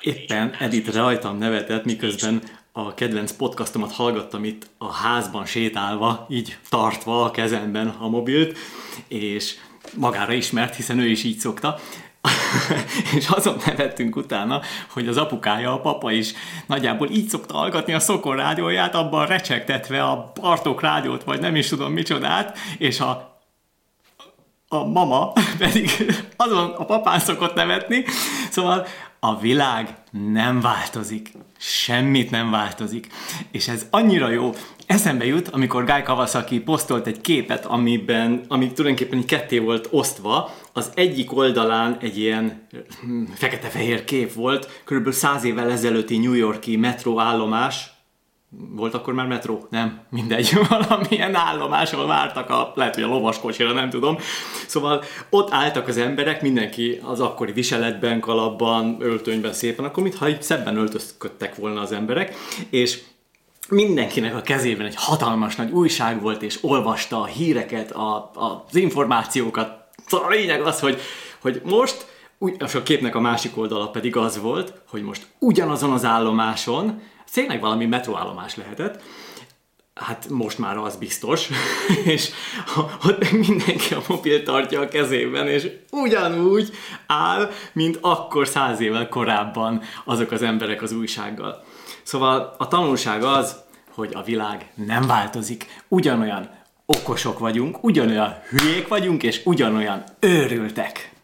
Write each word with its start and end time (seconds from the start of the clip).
Éppen 0.00 0.54
Edith 0.58 0.94
rajtam 0.94 1.38
nevetett, 1.38 1.84
miközben 1.84 2.42
a 2.72 2.94
kedvenc 2.94 3.32
podcastomat 3.32 3.92
hallgattam 3.92 4.44
itt 4.44 4.66
a 4.78 4.92
házban 4.92 5.46
sétálva, 5.46 6.26
így 6.30 6.58
tartva 6.68 7.24
a 7.24 7.30
kezemben 7.30 7.88
a 7.88 8.08
mobilt, 8.08 8.58
és 9.08 9.54
magára 9.96 10.32
ismert, 10.32 10.76
hiszen 10.76 10.98
ő 10.98 11.06
is 11.06 11.24
így 11.24 11.38
szokta. 11.38 11.78
és 13.16 13.28
azon 13.28 13.56
nevettünk 13.66 14.16
utána, 14.16 14.60
hogy 14.88 15.08
az 15.08 15.16
apukája, 15.16 15.72
a 15.72 15.80
papa 15.80 16.12
is 16.12 16.32
nagyjából 16.66 17.10
így 17.10 17.28
szokta 17.28 17.54
hallgatni 17.54 17.92
a 17.92 18.00
Szokor 18.00 18.36
rádióját, 18.36 18.94
abban 18.94 19.26
recsegtetve 19.26 20.02
a 20.02 20.32
Bartók 20.40 20.80
rádiót, 20.80 21.24
vagy 21.24 21.40
nem 21.40 21.56
is 21.56 21.68
tudom 21.68 21.92
micsodát, 21.92 22.58
és 22.78 23.00
a 23.00 23.39
a 24.72 24.84
mama 24.84 25.32
pedig 25.58 25.90
azon 26.36 26.70
a 26.70 26.84
papán 26.84 27.18
szokott 27.18 27.54
nevetni, 27.54 28.04
szóval 28.50 28.86
a 29.20 29.38
világ 29.38 29.94
nem 30.32 30.60
változik. 30.60 31.32
Semmit 31.58 32.30
nem 32.30 32.50
változik. 32.50 33.06
És 33.50 33.68
ez 33.68 33.86
annyira 33.90 34.30
jó. 34.30 34.54
Eszembe 34.86 35.24
jut, 35.24 35.48
amikor 35.48 35.84
Guy 35.84 36.02
Kawasaki 36.02 36.60
posztolt 36.60 37.06
egy 37.06 37.20
képet, 37.20 37.64
amiben, 37.64 38.44
ami 38.48 38.72
tulajdonképpen 38.72 39.18
egy 39.18 39.24
ketté 39.24 39.58
volt 39.58 39.88
osztva, 39.90 40.54
az 40.72 40.90
egyik 40.94 41.36
oldalán 41.36 41.96
egy 42.00 42.18
ilyen 42.18 42.66
hm, 43.00 43.24
fekete-fehér 43.34 44.04
kép 44.04 44.32
volt, 44.32 44.82
körülbelül 44.84 45.18
száz 45.18 45.44
évvel 45.44 45.70
ezelőtti 45.70 46.18
New 46.18 46.32
Yorki 46.32 46.76
metróállomás, 46.76 47.90
volt 48.50 48.94
akkor 48.94 49.14
már 49.14 49.26
metró? 49.26 49.66
Nem, 49.70 50.00
mindegy, 50.10 50.52
valamilyen 50.68 51.34
állomáson 51.34 52.06
vártak, 52.06 52.50
a, 52.50 52.72
lehet, 52.74 52.94
hogy 52.94 53.04
a 53.04 53.06
lovaskocsira, 53.06 53.72
nem 53.72 53.90
tudom. 53.90 54.18
Szóval 54.66 55.02
ott 55.30 55.52
álltak 55.52 55.88
az 55.88 55.96
emberek, 55.96 56.42
mindenki 56.42 57.00
az 57.02 57.20
akkori 57.20 57.52
viseletben, 57.52 58.20
kalapban, 58.20 58.96
öltönyben 59.00 59.52
szépen, 59.52 59.84
akkor 59.84 60.02
mintha 60.02 60.28
így 60.28 60.42
szebben 60.42 60.76
öltözködtek 60.76 61.54
volna 61.54 61.80
az 61.80 61.92
emberek, 61.92 62.34
és 62.70 63.00
mindenkinek 63.68 64.36
a 64.36 64.40
kezében 64.40 64.86
egy 64.86 64.96
hatalmas 64.96 65.56
nagy 65.56 65.70
újság 65.70 66.20
volt, 66.20 66.42
és 66.42 66.58
olvasta 66.62 67.20
a 67.20 67.26
híreket, 67.26 67.90
a, 67.90 68.16
a, 68.34 68.64
az 68.68 68.76
információkat. 68.76 69.88
Szóval 70.06 70.26
a 70.26 70.30
lényeg 70.30 70.60
az, 70.60 70.80
hogy, 70.80 71.00
hogy 71.40 71.60
most, 71.64 72.06
úgy, 72.42 72.56
és 72.64 72.74
a 72.74 72.82
képnek 72.82 73.14
a 73.14 73.20
másik 73.20 73.56
oldala 73.56 73.90
pedig 73.90 74.16
az 74.16 74.38
volt, 74.38 74.72
hogy 74.88 75.02
most 75.02 75.26
ugyanazon 75.38 75.92
az 75.92 76.04
állomáson 76.04 77.02
tényleg 77.32 77.60
valami 77.60 77.86
metróállomás 77.86 78.56
lehetett, 78.56 79.02
hát 79.94 80.28
most 80.28 80.58
már 80.58 80.76
az 80.76 80.96
biztos, 80.96 81.48
és 82.04 82.30
ott 83.04 83.30
mindenki 83.30 83.94
a 83.94 84.02
mobil 84.08 84.42
tartja 84.42 84.80
a 84.80 84.88
kezében, 84.88 85.48
és 85.48 85.70
ugyanúgy 85.90 86.70
áll, 87.06 87.50
mint 87.72 87.98
akkor 88.00 88.48
száz 88.48 88.80
évvel 88.80 89.08
korábban 89.08 89.82
azok 90.04 90.30
az 90.30 90.42
emberek 90.42 90.82
az 90.82 90.92
újsággal. 90.92 91.64
Szóval 92.02 92.54
a 92.58 92.68
tanulság 92.68 93.22
az, 93.22 93.56
hogy 93.94 94.10
a 94.14 94.22
világ 94.22 94.72
nem 94.74 95.06
változik, 95.06 95.82
ugyanolyan 95.88 96.50
okosok 96.86 97.38
vagyunk, 97.38 97.84
ugyanolyan 97.84 98.34
hülyék 98.48 98.88
vagyunk, 98.88 99.22
és 99.22 99.40
ugyanolyan 99.44 100.04
őrültek. 100.20 101.19